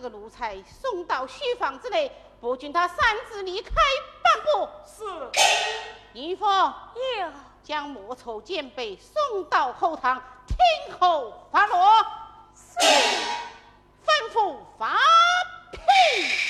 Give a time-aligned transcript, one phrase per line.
[0.00, 2.10] 这个奴才送到书房之内，
[2.40, 2.96] 不准他擅
[3.28, 3.70] 自离开
[4.22, 4.66] 半步。
[4.86, 5.04] 是。
[6.14, 7.30] 姨父，有
[7.62, 12.02] 将莫愁剑被送到后堂，听候发落。
[12.54, 12.88] 是。
[14.06, 14.96] 吩咐发
[15.70, 16.49] 聘。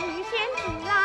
[0.00, 1.03] 捕鱼兼啊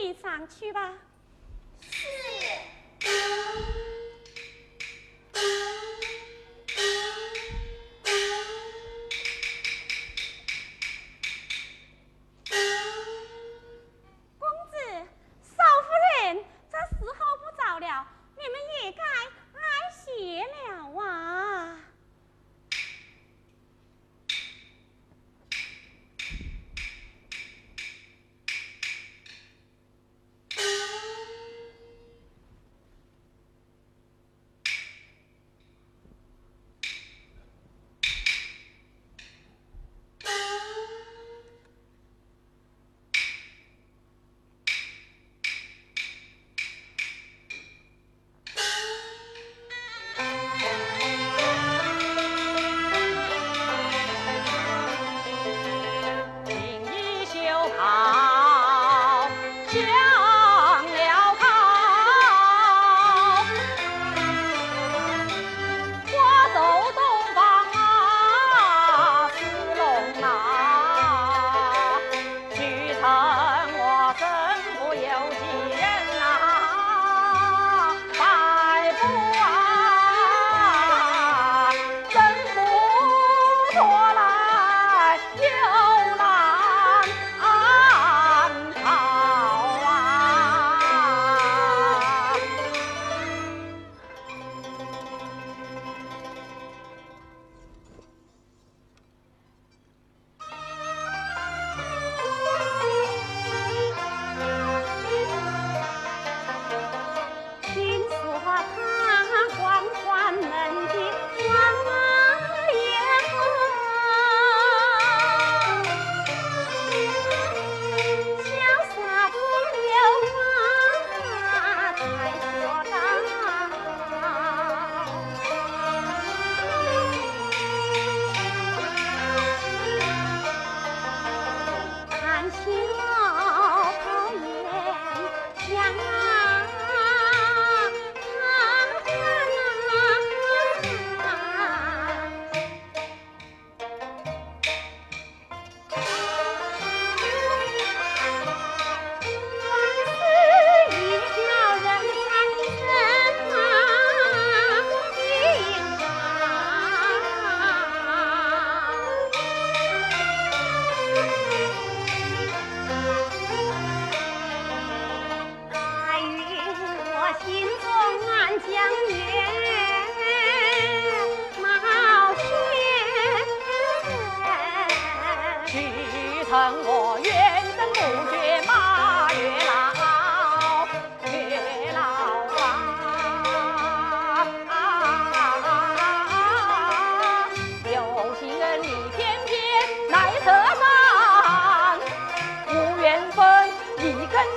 [0.00, 1.11] 你上去吧。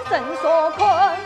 [0.09, 1.25] 正所困。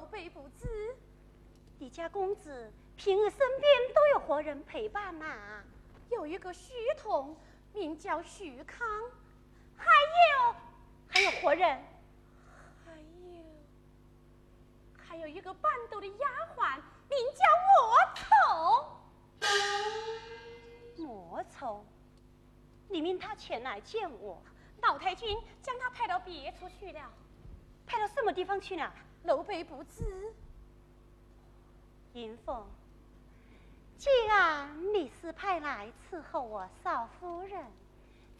[0.00, 0.06] 吗？
[0.06, 0.96] 奴婢不知。
[1.78, 5.62] 你家公子平日身边都有何人陪伴呐？
[6.10, 7.36] 有一个徐童，
[7.72, 8.86] 名叫徐康。
[9.76, 10.54] 还有，
[11.08, 11.82] 还有何人？
[12.84, 13.44] 还有，
[14.96, 16.76] 还有一个伴斗的丫鬟，
[17.08, 18.24] 名叫莫愁。
[20.98, 21.84] 莫愁，
[22.88, 24.42] 你命他前来见我。
[24.82, 27.10] 老太君将他派到别处去了，
[27.86, 28.92] 派到什么地方去了？
[29.22, 30.32] 奴婢不知。
[32.14, 32.66] 银凤，
[33.96, 37.64] 既然你是派来伺候我少夫人，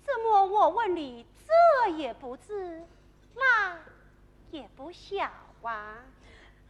[0.03, 2.83] 怎么我问你这也不知，
[3.35, 3.79] 那
[4.51, 5.25] 也不晓
[5.63, 6.03] 啊？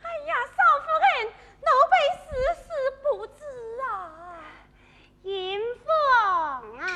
[0.02, 2.29] 哎呀，少夫人，奴婢事
[2.62, 2.69] 事
[3.02, 4.43] 不知啊。
[5.23, 6.88] 银凤啊！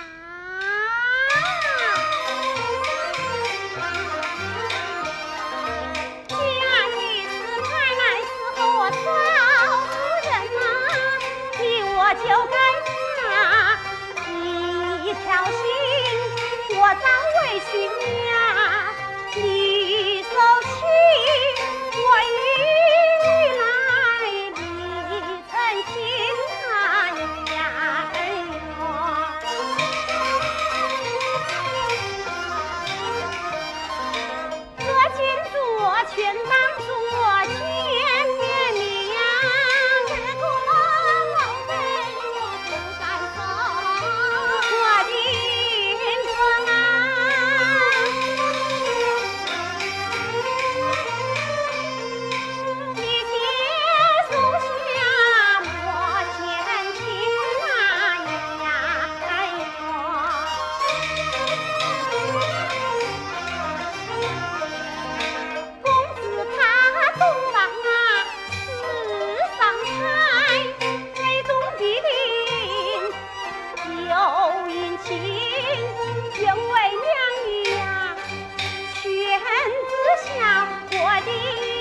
[81.24, 81.73] 的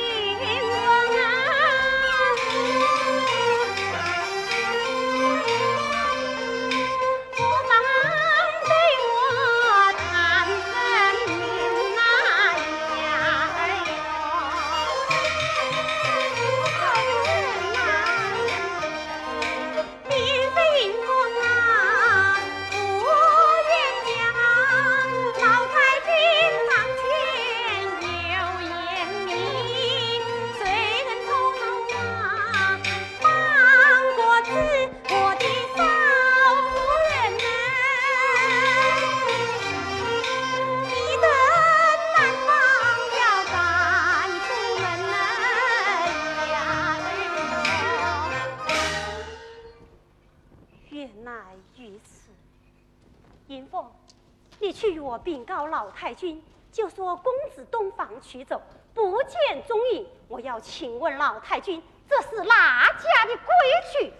[56.03, 58.61] 太君，就说公子东房取走，
[58.93, 60.05] 不见踪影。
[60.27, 63.45] 我要请问老太君，这是哪家的规
[63.93, 64.13] 矩？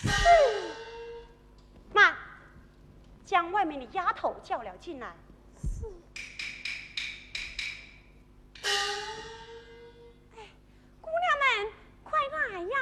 [0.00, 0.08] 是。
[1.92, 2.16] 妈，
[3.24, 5.12] 将外面的丫头叫了进来。
[5.60, 5.86] 是。
[8.62, 10.46] 哎
[11.00, 11.72] 姑娘们，
[12.04, 12.76] 快来呀！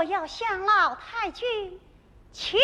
[0.00, 1.78] 我要向老太君
[2.32, 2.58] 请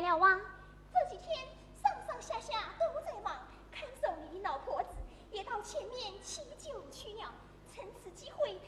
[0.00, 0.40] 了啊
[0.92, 4.96] 这几天上上下下都在忙看守你的老婆子
[5.30, 7.32] 也到前面祈酒去了
[7.66, 8.58] 趁此机会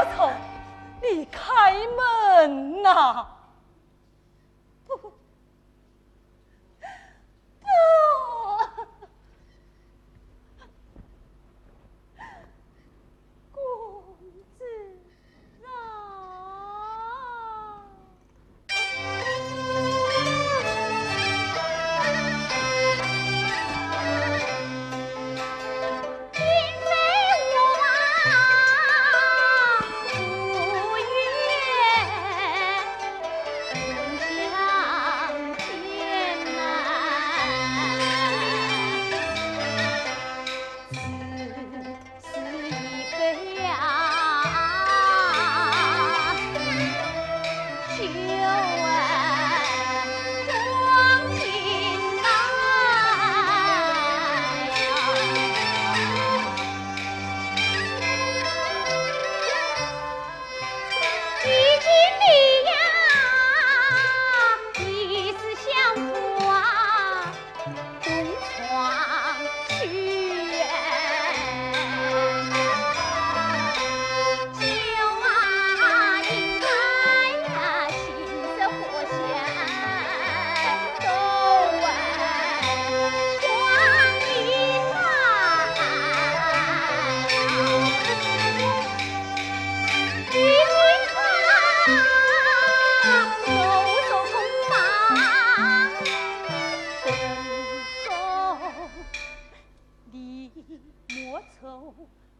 [0.00, 0.30] 丫头
[1.02, 3.26] 你开门呐。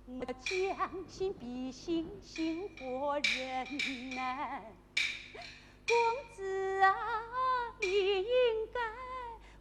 [0.07, 4.63] 我将心比心，心何人难。
[5.87, 5.97] 公
[6.35, 6.95] 子啊，
[7.81, 7.87] 你
[8.19, 8.81] 应该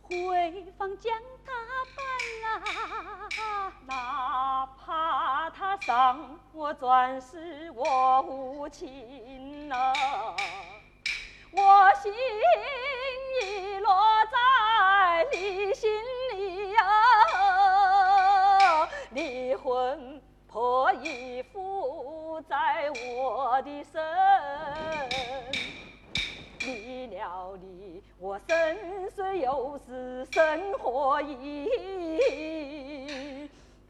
[0.04, 1.52] 回房将他
[1.96, 2.06] 办
[2.46, 10.36] 啊，哪怕他伤我钻石，我无情呐、啊，
[11.52, 12.14] 我心
[13.42, 15.90] 已落在你心
[16.34, 17.09] 里呀、啊。
[19.12, 22.56] 离魂魄已附在
[22.92, 24.00] 我的身
[26.60, 28.78] 离了你我身
[29.10, 31.68] 虽有死生活已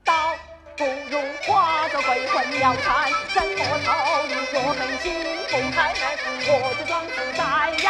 [0.06, 0.14] 刀
[0.78, 5.12] 不入化作鬼魂要砍怎么桃李我狠心
[5.50, 6.02] 不开门
[6.48, 7.44] 我就装死在
[7.84, 7.88] 呀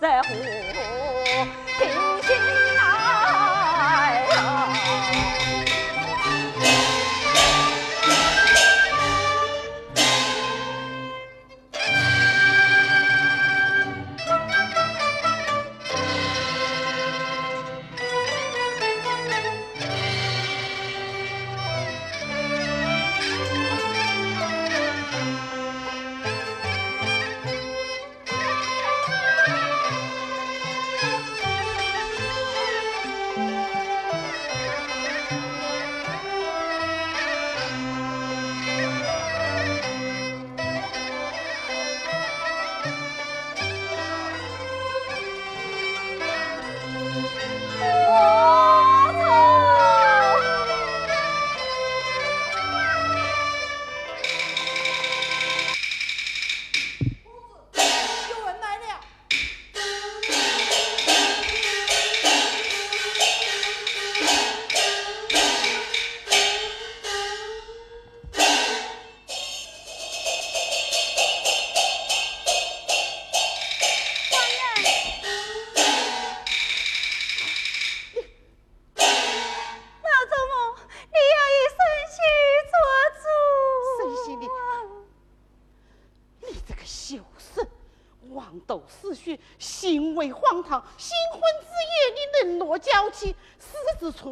[0.00, 0.61] 在胡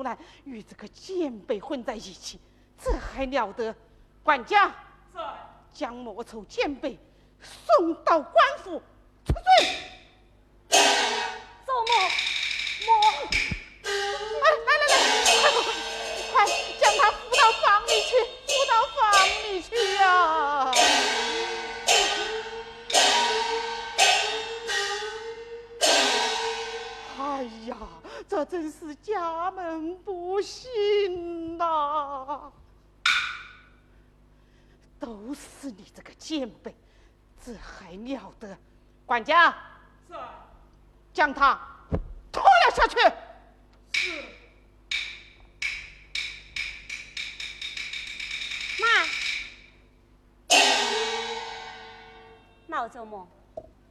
[0.01, 2.41] 出来与这个贱婢混在一起，
[2.83, 3.77] 这还了得？
[4.23, 4.75] 管家，
[5.13, 5.21] 在。
[5.75, 6.99] 将莫愁贱婢
[7.43, 8.35] 送到官
[8.65, 8.83] 府，
[9.27, 9.41] 出罪。
[10.71, 10.79] 周
[11.85, 11.93] 某，
[12.87, 12.91] 莫，
[13.85, 13.91] 哎，
[14.41, 14.95] 来来来，
[15.43, 15.57] 快快
[16.33, 16.47] 快，
[16.81, 19.01] 将他扶到房里去，扶到房
[19.53, 20.73] 里去呀！
[20.75, 21.30] 哎
[28.31, 32.53] 这真是家门不幸呐！
[35.01, 36.73] 都是你这个贱婢，
[37.45, 38.57] 这还了得！
[39.05, 39.53] 管家，
[40.09, 40.17] 在。
[41.13, 41.61] 将他
[42.31, 42.99] 拖了下去。
[43.95, 44.23] 是。
[48.79, 48.87] 妈，
[52.69, 53.27] 老周末，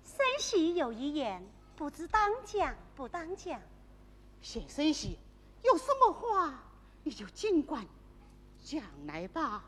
[0.06, 3.60] 生喜有一言，不知当讲不当讲。
[4.42, 5.20] 先生喜，
[5.64, 6.54] 有什么话
[7.04, 7.86] 你就尽管
[8.64, 9.64] 讲来吧。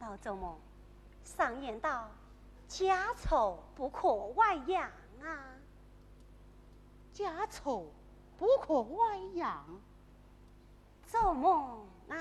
[0.00, 0.58] 老周末，
[1.24, 2.10] 上言道：
[2.68, 4.82] 家丑不可外扬
[5.22, 5.44] 啊。
[7.12, 7.92] 家丑
[8.38, 9.64] 不可外扬，
[11.06, 12.16] 做梦啊！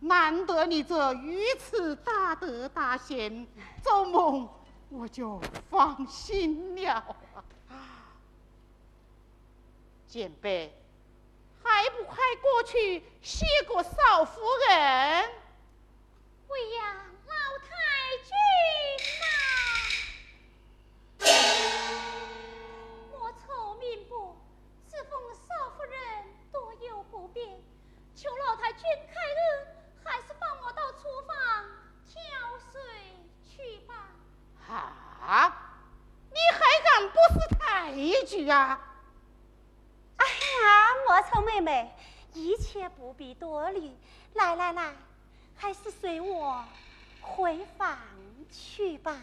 [0.00, 3.46] 难得你这如此大德大贤，
[3.82, 4.48] 周梦
[4.90, 5.40] 我就
[5.70, 7.16] 放心了。
[10.06, 10.72] 简贝，
[11.62, 15.28] 还不快过去谢过少夫人？
[16.48, 17.34] 喂呀，老
[17.66, 17.68] 太
[18.24, 18.32] 君
[19.20, 19.22] 呐！
[21.20, 21.26] 莫
[28.28, 29.66] 求老太君开恩。
[30.04, 31.64] 还是帮我到厨房
[32.06, 32.20] 挑
[32.72, 32.80] 水
[33.46, 33.94] 去吧。
[34.66, 35.56] 啊！
[36.30, 37.92] 你还敢不识抬
[38.26, 38.80] 举啊？
[40.16, 41.94] 哎呀，莫愁妹妹，
[42.34, 43.94] 一切不必多虑。
[44.34, 44.94] 来来来，
[45.56, 46.64] 还是随我
[47.20, 47.98] 回房
[48.50, 49.20] 去吧。